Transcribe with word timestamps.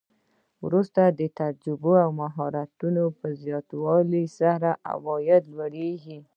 وروسته 0.65 1.01
د 1.19 1.21
تجربو 1.39 1.93
او 2.03 2.09
مهارتونو 2.21 3.03
په 3.19 3.27
زیاتوالي 3.43 4.25
سره 4.39 4.69
عواید 4.93 5.43
لوړیږي 5.53 6.17